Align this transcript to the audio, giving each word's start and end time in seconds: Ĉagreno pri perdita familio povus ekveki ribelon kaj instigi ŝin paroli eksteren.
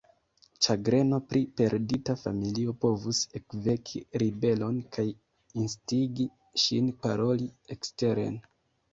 Ĉagreno 0.65 1.17
pri 1.31 1.39
perdita 1.59 2.13
familio 2.21 2.71
povus 2.85 3.19
ekveki 3.39 4.01
ribelon 4.23 4.79
kaj 4.97 5.05
instigi 5.65 6.25
ŝin 6.63 6.89
paroli 7.05 7.47
eksteren. 7.77 8.41